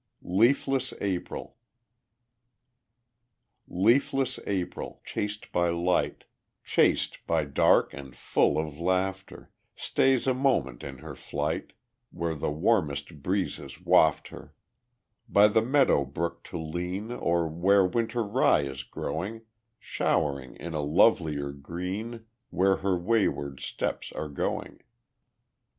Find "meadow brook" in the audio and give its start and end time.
15.61-16.43